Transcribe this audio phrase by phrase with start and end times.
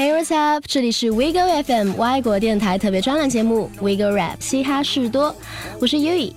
[0.00, 0.64] Hey what's up？
[0.66, 5.36] 这里是 wigo FM 外国电台特别专栏节目 wigo Rap 嘻哈事多，
[5.78, 6.32] 我是 Yui。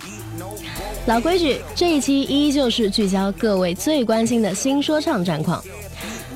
[1.06, 5.64] 老规矩，这一期依旧是聚焦各位最关心的新说唱战况。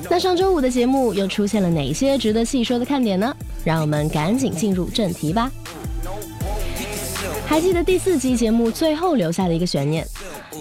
[0.09, 3.31] 那上周五的节目又出现了哪些值得细说的看点呢？
[3.63, 5.51] 让我们赶紧进入正题吧。
[7.45, 10.03] 还记得第四集节目最后留下的一个悬念，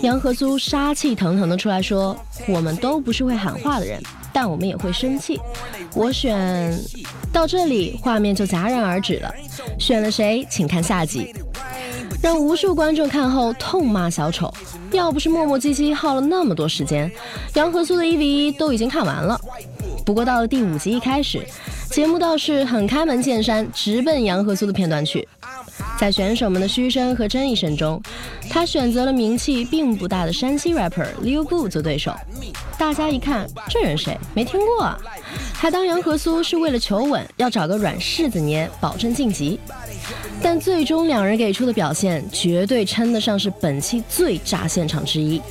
[0.02, 2.16] 杨和苏杀气腾腾的出来说
[2.48, 4.00] ：“我们都不是会喊话的人，
[4.32, 5.40] 但我们也会生气。”
[5.94, 6.78] 我选
[7.32, 9.34] 到这里，画面就戛然而止了。
[9.78, 11.34] 选了谁，请看下集。
[12.22, 14.52] 让无数观众看后痛骂小丑，
[14.90, 17.10] 要不是磨磨唧唧耗了那么多时间，
[17.54, 19.40] 杨和苏的一 v 一都已经看完了。
[20.04, 21.40] 不过到了第五集一开始，
[21.90, 25.26] 节目倒是很开门见山，直奔杨和苏的片段去。
[25.98, 28.00] 在选手们的嘘声和争议声中，
[28.48, 32.14] 他选择了名气并不大的山西 rapper Liu Bu 做对手。
[32.78, 34.16] 大家一看，这人谁？
[34.32, 34.96] 没听过啊？
[35.52, 39.58] 还当杨和苏是为了求稳，要找个软柿子捏，保证晋级。
[40.40, 45.42] 但最终两人给出的表现，绝对称得上是本期最炸现场之一。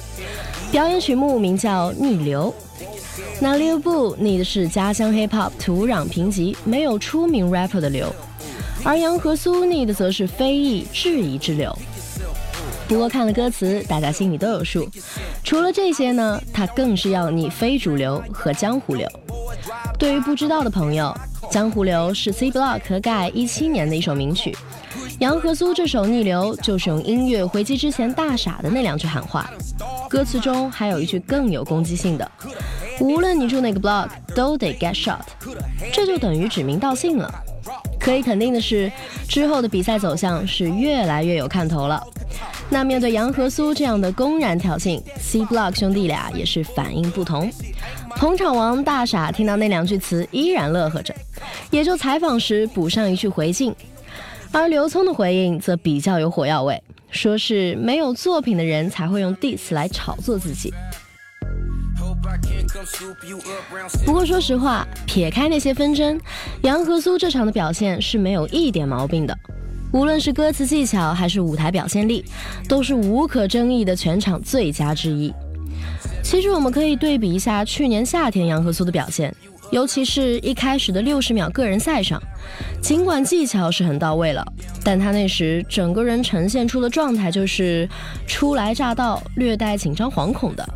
[0.71, 2.53] 表演曲目名叫《逆流》，
[3.41, 8.15] 那 Liu Bu 逆的是家乡 hip hop 土壤贫瘠、没有出名 rapper 的流。
[8.87, 11.77] 而杨和苏逆的则是非议、质疑之流。
[12.87, 14.89] 不过看了歌词，大家心里都有数。
[15.43, 19.05] 除了这些呢，他更是要逆非主流和江湖流。
[19.99, 21.13] 对于不知道的朋友，
[21.51, 24.55] 《江湖流》是 C Block 和盖一七年的一首名曲。
[25.19, 29.51] 杨和苏这首《逆流》就是用音乐回击之前大傻的那两句喊话。
[30.09, 32.31] 歌词中还有一句更有攻击性的
[33.01, 35.19] ：“无论你住哪个 block，都得 get shot。”
[35.91, 37.29] 这就等于指名道姓了。
[38.07, 38.89] 可以肯定的是，
[39.27, 42.01] 之后的比赛走向是越来越有看头了。
[42.69, 47.51] 那面对杨和苏这样的公然挑衅，C Block 兄弟俩也是反应不同。
[48.15, 51.13] 捧场王大傻听到那两句词依然乐呵着，
[51.69, 53.75] 也就采访时补上一句回敬。
[54.53, 60.73] 而刘聪的回应则比较有火药味，说是没有作品的人才会用 diss 来炒作自己。
[64.05, 66.19] 不过说实话，撇开那些纷争，
[66.63, 69.37] 杨和苏这场的表现是没有一点毛病的。
[69.93, 72.23] 无论是歌词技巧还是舞台表现力，
[72.67, 75.33] 都是无可争议的全场最佳之一。
[76.23, 79.33] 其实我们可以对比一下去年夏天杨和苏的表现，
[79.71, 82.21] 尤其是一开始的六十秒个人赛上，
[82.81, 84.45] 尽管技巧是很到位了，
[84.83, 87.87] 但他那时整个人呈现出的状态就是
[88.27, 90.67] 初来乍到、略带紧张惶恐的。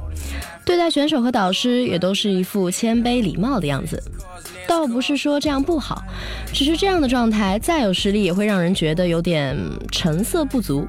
[0.71, 4.01] 对待选手和导师也都是一副谦卑礼貌的样子，
[4.65, 6.01] 倒不是说这样不好，
[6.53, 9.53] 只是这样的状态再有实力也会让人觉得有点
[9.91, 10.87] 成色不足。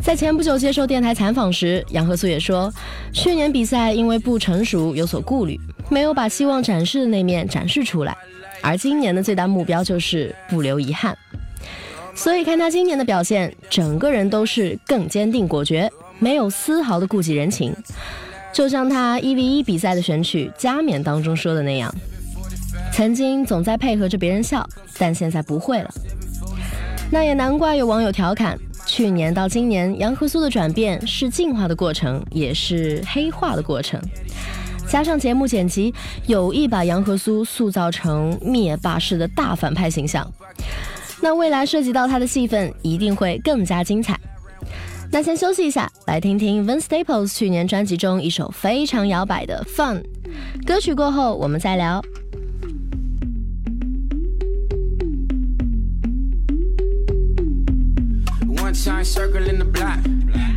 [0.00, 2.72] 在前不久接受电台采访时，杨和苏也说，
[3.12, 5.58] 去年比赛因为不成熟有所顾虑，
[5.90, 8.16] 没有把希望展示的那面展示出来，
[8.62, 11.18] 而今年的最大目标就是不留遗憾。
[12.14, 15.90] 所以看他今年的表现，整个人都是更坚定果决，
[16.20, 17.74] 没有丝毫的顾忌人情。
[18.54, 21.92] 就像他一 v 一比赛的选曲《加冕》当中说的那样，
[22.92, 24.64] 曾经总在配合着别人笑，
[24.96, 25.90] 但现在不会了。
[27.10, 28.56] 那也难怪有网友调侃：
[28.86, 34.00] 去年到今年，杨和苏的转变是进化的过程，也是黑化的过程。
[34.86, 35.92] 加上节目剪辑，
[36.28, 40.30] 有意把杨和苏塑造成灭霸式的大反派形象。
[41.20, 44.16] 那未来涉及到他的戏份，一定会更加精彩。
[45.14, 50.02] 那先休息一下，来听听 Vin Staples 去年专辑中一首非常摇摆的《Fun》
[50.66, 50.92] 歌曲。
[50.92, 52.02] 过后我们再聊。
[58.72, 60.00] time circling the block.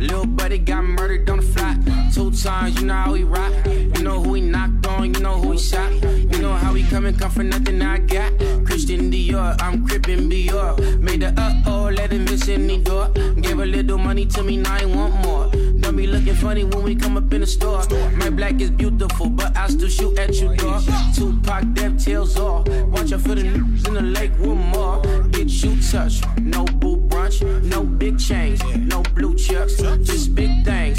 [0.00, 1.87] Little buddy got murdered on the fly.
[2.12, 3.52] Two times, you know how we rock.
[3.66, 5.92] You know who we knocked on, you know who we shot.
[6.02, 8.32] You know how we coming, come for nothing I got.
[8.64, 11.00] Christian Dior, I'm crippin' Dior.
[11.00, 13.08] Made the uh oh, let him miss any door.
[13.40, 15.50] Gave a little money to me, now I want more.
[15.80, 17.82] Don't be looking funny when we come up in the store.
[18.16, 20.82] My black is beautiful, but I still shoot at you, dog.
[21.14, 22.66] Tupac, death tails off.
[22.88, 25.02] Watch out for the news in the lake with more.
[25.30, 30.98] Get you touched, no boo brunch, no big chains, no blue chucks, just big things.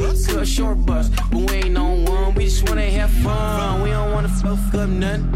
[0.00, 2.34] Bust, cut short bust, but we ain't on one.
[2.34, 3.82] We just wanna have fun.
[3.82, 5.30] We don't wanna fuck up nothing.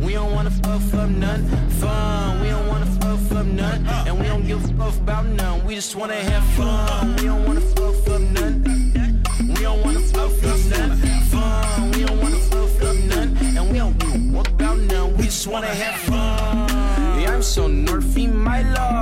[0.00, 1.70] We don't wanna fuck up nothing.
[1.80, 2.40] Fun.
[2.40, 5.64] We don't wanna fuck up nothing, and we don't give a fuck about none.
[5.66, 7.16] We just wanna have fun.
[7.16, 9.22] We don't wanna fuck up nothing.
[9.54, 11.20] We don't wanna fuck up nothing.
[11.32, 11.90] Fun.
[11.92, 15.16] We don't wanna fuck up nothing, and we don't give a fuck about none.
[15.16, 17.20] We just wanna have fun.
[17.20, 19.01] Yeah, I'm so nerfy, my loves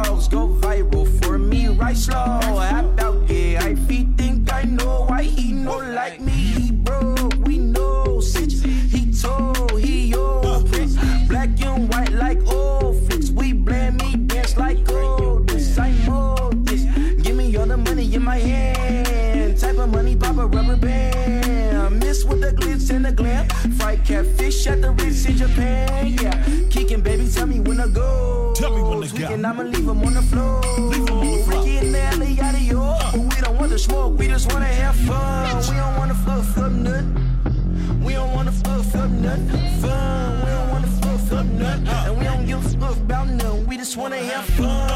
[22.98, 23.48] the glam.
[23.78, 26.08] Fried catfish at the Ritz in Japan.
[26.20, 28.52] Yeah, kicking, baby, tell me when to go.
[28.56, 29.26] Tell me when to go.
[29.26, 30.60] Tweaking, I'ma leave 'em on the floor.
[30.78, 31.62] Leave on the floor.
[31.62, 33.00] Ricky and Natalie out of York.
[33.12, 35.56] But we don't want to smoke, we just wanna have fun.
[35.70, 37.16] We don't wanna fuck, fuck nothing.
[38.04, 39.48] We don't wanna fuck, fuck nothing.
[39.80, 40.40] Fun.
[40.44, 41.88] We don't wanna fuck, fuck nothing.
[41.88, 42.04] Uh.
[42.06, 43.66] And we don't give a fuck about nothing.
[43.66, 44.89] We just wanna have fun.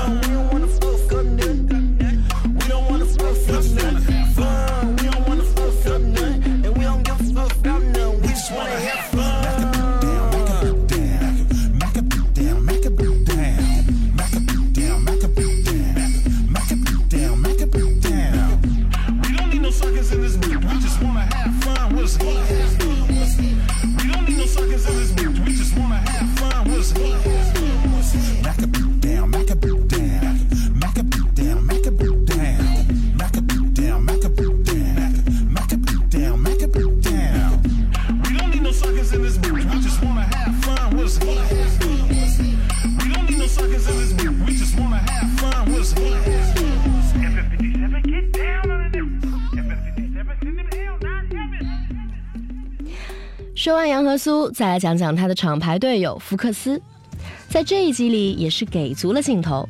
[54.16, 56.81] 苏，再来讲讲他的厂牌队友福克斯。
[57.49, 59.69] 在这一集里也是给足了镜头，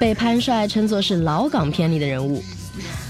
[0.00, 2.42] 被潘帅称作是老港片里的人物，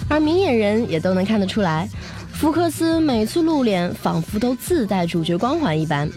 [0.09, 1.89] 而明眼人也都能看得出来，
[2.33, 6.11] 福克斯每次露脸仿佛都自带主角光环一般。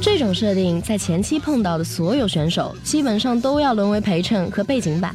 [0.00, 5.14] 这种设定在前期碰到的所有选手，基本上都要沦为陪衬和背景板。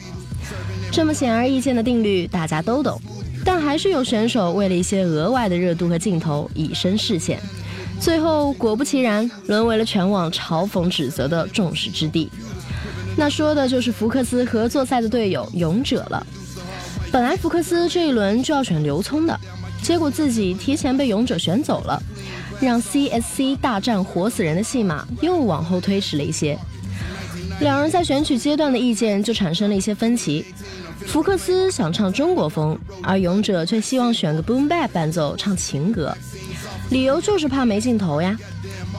[0.91, 2.99] 这么显而易见的定律，大家都懂，
[3.45, 7.39] 但还是有选手为了一些额外的热度和镜头，以身试险。
[7.99, 12.29] 最后果不其然，沦为了全网嘲讽指责的众矢之的。
[13.17, 16.25] 那说的就是福克斯合作赛的队友勇者了。
[17.11, 19.37] 本来福克斯这一轮就要选刘聪的，
[19.81, 22.01] 结果自己提前被勇者选走了，
[22.59, 26.57] 让 CSC 大战活死人的戏码又往后推迟了一些。
[27.59, 30.45] 两人在选曲阶段的意见就产生了一些分歧。
[31.05, 36.15] 福克斯想唱中国风，而勇者却希望选个 boom bap 伴奏唱情歌，
[36.89, 38.37] 理由就是怕没镜头呀。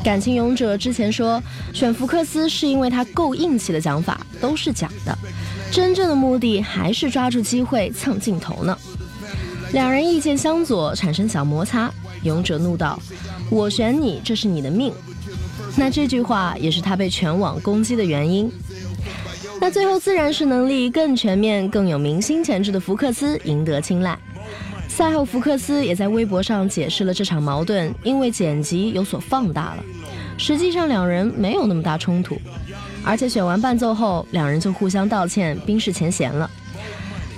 [0.05, 1.43] 感情勇者之前说
[1.73, 5.17] 选福克斯是因为他够硬气的讲法都是假的，
[5.70, 8.76] 真正的目的还是抓住机会蹭镜头呢。
[9.73, 11.93] 两人意见相左，产生小摩擦。
[12.23, 13.00] 勇者怒道
[13.50, 14.93] ：“我选你，这是你的命。”
[15.76, 18.50] 那这句话也是他被全网攻击的原因。
[19.61, 24.19] 那最后自然是能力更全面、更有明星潜质的福克斯赢得青睐。
[24.88, 29.85] 赛后，福克斯也在微博上解释了这场矛盾因为剪辑有所放大了，
[30.37, 32.37] 实际上两人没有那么大冲突。
[33.05, 36.50] 而且选完伴奏后，两人就互相道歉，冰释前嫌了。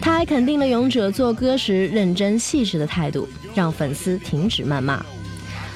[0.00, 5.04] 他还肯定了勇者做歌时认真细致的态度，让粉丝停止谩骂。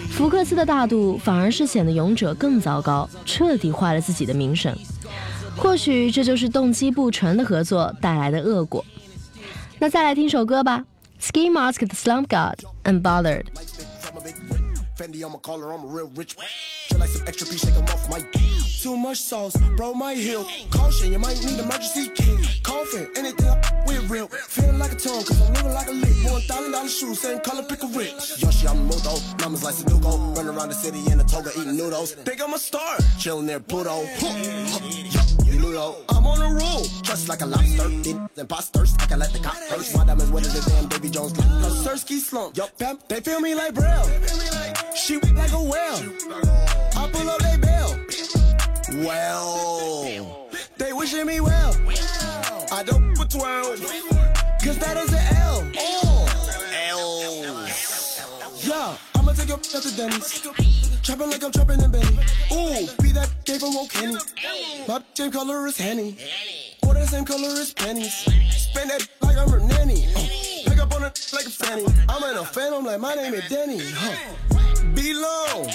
[0.08, 4.74] 福克斯的大度反而是显得勇者更糟糕，彻底坏了自己的名声。
[5.56, 8.82] 或许这就是动机不纯的合作带来的恶果。
[9.78, 10.84] 那再来听首歌吧
[11.24, 13.46] ，Ski Mask 的 Slump God Unbothered。
[14.96, 16.36] Fendi on my collar, I'm a real rich.
[16.88, 18.20] Feel like some extra piece, shake 'em off my
[18.82, 20.46] Too much sauce, bro, my heel.
[20.70, 22.34] Caution, you might need emergency kit.
[23.16, 23.44] Anything
[24.08, 24.28] real.
[24.28, 26.30] Feeling like a tongue, cause I'm living like a lick.
[26.30, 28.12] One thousand dollar shoes, same color, pick a rich.
[28.38, 30.36] Yoshi, I'm Mudo, numbers like Sudoku.
[30.36, 32.12] Run around the city in a toga, eating noodles.
[32.12, 34.04] Think I'm a star, chilling near Pluto.
[35.74, 35.96] Ludo.
[36.08, 37.88] I'm on a roll, just like a lobster.
[37.88, 39.96] Then imposters, I can let the cop first.
[39.96, 41.32] My diamonds wetter than damn Davy Jones.
[41.32, 44.08] A Sersky slump, yup, bam, they feel me like Braille.
[44.94, 46.00] She whip like a whale.
[46.96, 49.04] I pull up they bail.
[49.04, 51.74] Well, they wishing me well.
[52.70, 53.80] I don't put 12.
[54.62, 55.70] Cause that is an L.
[56.88, 57.66] L.
[58.62, 60.83] Yeah, I'ma take your the Denny's.
[61.04, 62.18] Trapping like I'm trapping in Benny.
[62.50, 63.28] Ooh, be that
[63.60, 64.16] from Old Kenny.
[64.88, 66.16] My same color is Henny.
[66.86, 68.14] Or the same color as pennies.
[68.50, 70.06] Spend that like I'm her nanny.
[70.16, 71.84] Uh, pick up on it like a fanny.
[72.08, 73.80] I'm in a phantom like my name is Danny.
[73.82, 74.16] Huh.
[74.94, 75.68] Below.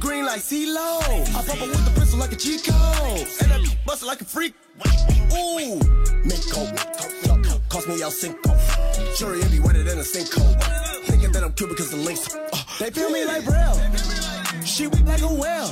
[0.00, 1.00] Green like CeeLo.
[1.00, 2.72] I pop up with the pistol like a Chico.
[3.42, 4.54] And I bust like a freak.
[5.32, 5.78] Ooh.
[6.26, 6.66] Mako.
[7.68, 8.50] Cost me El Cinco.
[9.16, 10.60] Jury, it be wetter than a sinkhole.
[11.04, 12.34] Thinking that I'm cute because the links.
[12.34, 14.25] Uh, they feel me like Braille.
[14.76, 15.70] She whip like a whale.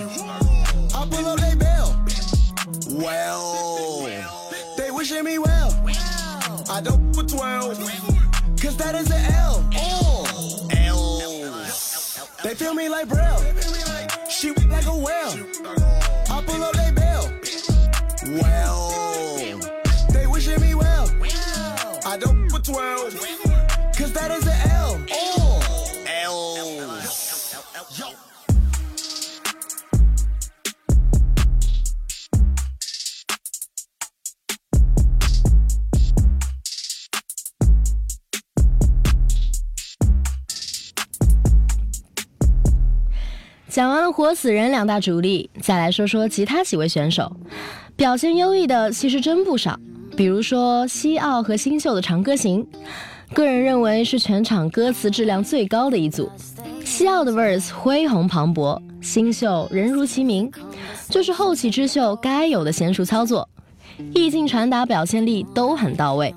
[0.94, 1.94] I pull up they bail.
[2.88, 4.08] Well,
[4.78, 5.84] they wishing me well.
[6.70, 7.76] I don't put 12.
[8.58, 9.68] Cause that is an L.
[9.74, 11.66] L.
[12.42, 13.83] They feel me like Braille.
[43.74, 47.36] 讲完了活死人两大主力，再来说说其他几位选手，
[47.96, 49.76] 表现优异的其实真不少。
[50.16, 52.64] 比如说西奥和新秀的《长歌行》，
[53.34, 56.30] 个人认为是全场歌词质量最高的一组。
[56.84, 60.48] 西奥的 verse 恢宏磅礴，新秀人如其名，
[61.08, 63.48] 就是后起之秀该有的娴熟操作，
[64.14, 66.32] 意境传达、表现力都很到位。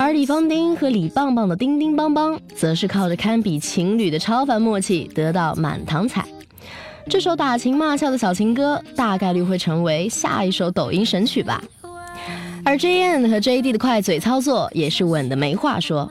[0.00, 6.24] 而李方丁和李棒棒的叮叮邦邦，则是靠着堪比情侣的超凡默契得到满堂彩。
[7.10, 11.60] 这首打情骂俏的小情歌，大概率会成为下一首抖音神曲吧。
[12.64, 16.08] 而 JN 和 JD 的快嘴操作也是稳的没话说。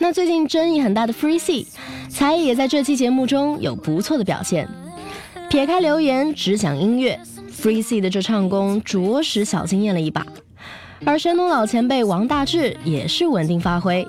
[0.00, 1.64] 那最近争议很大的 Free C，
[2.08, 4.68] 才艺也在这期节目中有不错的表现。
[5.48, 7.20] 撇开留言，只讲音乐
[7.56, 10.26] ，Free C 的这唱功着实小惊艳了一把。
[11.04, 14.06] 而山东老前辈王大治也是稳定发挥，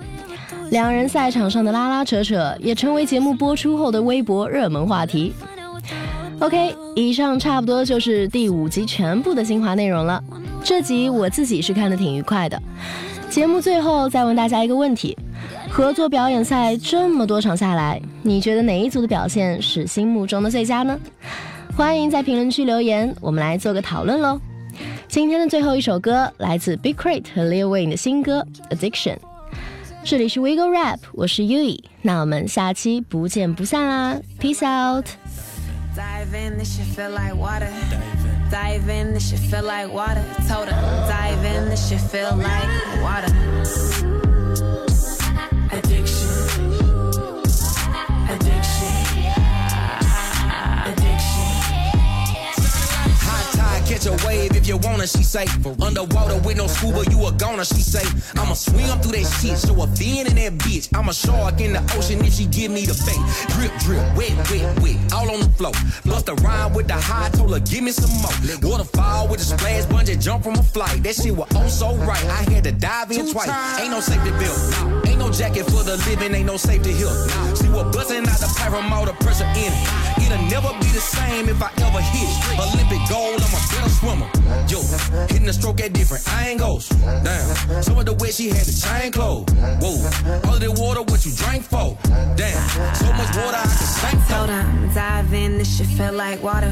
[0.72, 5.34] 两人赛场上的拉拉扯扯也成为节目播出后的微博热门话题。
[6.40, 10.24] OK，以上差不多就是第五集全部的精华内容了。
[10.64, 12.62] 这集我自己是看的挺愉快的。
[13.30, 15.18] 节目最后再问大家一个问题：
[15.70, 20.98] 合作表演赛这么多场下来，你觉得哪一组的表现是心目中的最佳呢？
[21.76, 24.40] 欢迎在评论区留言，我们来做个讨论喽。
[25.17, 29.17] 今天的最后一首歌来自 Big Crate 和 Lil Wayne 的新歌《Addiction》。
[30.05, 35.07] 这里是 Wiggle Rap，我是 Yui，那我们下期不见不散啦，Peace out。
[35.95, 37.69] Dive in, this shit feel like water.
[38.51, 40.23] Dive in, this shit feel like water.
[40.49, 40.75] Told her,
[41.07, 42.69] dive in, this shit feel like
[43.03, 43.33] water.
[53.98, 55.46] Catch a wave if you wanna, she say.
[55.82, 58.06] Underwater with no scuba, you a goner, she say.
[58.36, 60.90] I'ma swim through that shit, show a fin in that bitch.
[60.96, 63.22] I'm a shark in the ocean if she give me the bait.
[63.54, 65.74] Drip, drip, wet, wet, wet, all on the floor.
[66.06, 68.70] Bust a rhyme with the high, told her give me some more.
[68.70, 71.04] Waterfall with a splash, bungee jump from a flight.
[71.04, 73.50] That shit was oh so right, I had to dive in twice.
[73.80, 74.97] Ain't no safety belt,
[75.28, 77.12] no jacket for the living, ain't no safety here.
[77.56, 78.48] See what busting out the
[78.94, 80.24] all the pressure in it.
[80.24, 82.60] It'll never be the same if I ever hit it.
[82.60, 84.30] Olympic gold, I'm a better swimmer.
[84.72, 84.80] Yo,
[85.28, 86.90] hitting the stroke at different angles.
[87.24, 89.50] Damn, some of the way she had the chain closed.
[89.82, 89.96] Whoa,
[90.48, 91.98] all of the water, what you drank for?
[92.36, 94.34] Damn, so much water I can sink for.
[94.34, 96.72] Told her, dive in, this shit feel like water.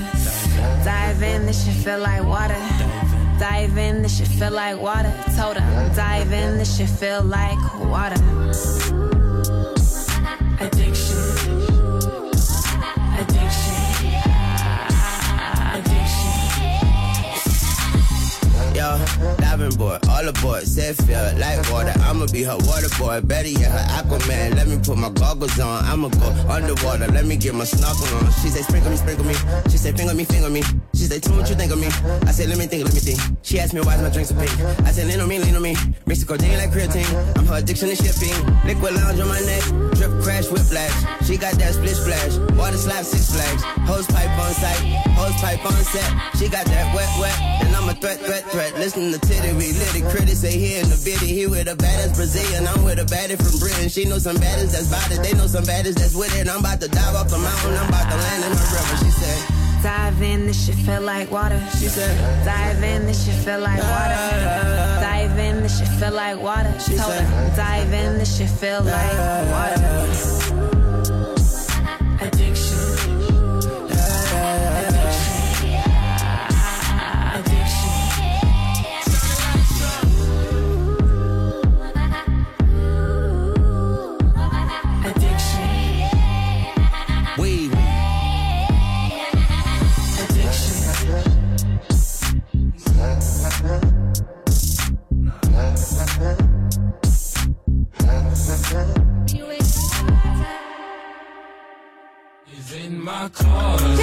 [0.83, 3.14] Dive in, this shit feel like water.
[3.39, 5.13] Dive in, this shit feel like water.
[5.35, 8.15] Told her, dive in, this shit feel like water.
[10.59, 11.17] Addiction.
[13.19, 13.75] Addiction.
[15.75, 16.35] Addiction.
[18.73, 19.04] Yo,
[19.37, 21.93] diving board, all aboard, said feel like water.
[22.01, 24.55] I'ma be her water boy, better yet her Aquaman.
[24.55, 27.07] Let me put my goggles on, I'ma go underwater.
[27.07, 28.31] Let me get my snorkel on.
[28.41, 29.35] She say sprinkle me, sprinkle me.
[29.69, 30.61] She say finger me, finger me.
[30.93, 31.87] She say tell me what you think of me.
[32.27, 33.19] I said let me think, let me think.
[33.43, 34.51] She asked me why's my drinks so pink.
[34.85, 35.75] I said lean on me, lean on me.
[36.25, 37.05] The codeine like creatine.
[37.37, 38.33] I'm her addiction to shipping.
[38.65, 39.61] Liquid lounge on my neck,
[39.93, 40.89] drip crash whiplash.
[41.21, 43.61] She got that split splash, water slap six flags.
[43.85, 44.81] Hose pipe on sight,
[45.13, 46.09] hose pipe on set.
[46.33, 48.73] She got that wet wet, and I'm a threat threat threat.
[48.81, 50.03] Listen to Titty, we lit it.
[50.09, 51.27] Critics say he in the bitty.
[51.27, 52.67] He with a baddest Brazilian.
[52.67, 53.89] I'm with a baddie from Britain.
[53.89, 55.21] She know some baddies that's it.
[55.23, 56.47] They know some baddies that's with it.
[56.49, 57.73] I'm about to dive off the mountain.
[57.77, 58.97] I'm about to land in my river.
[59.03, 59.39] She said.
[59.83, 61.59] Dive in, this shit feel like water.
[61.77, 62.17] She said.
[62.43, 64.17] Dive in, this shit feel like water.
[64.99, 66.73] Dive in, this shit feel like water.
[66.79, 69.17] She Told said- her, dive in, this shit feel like
[69.53, 70.85] water.
[72.19, 72.19] Addiction.
[72.21, 72.54] Addiction.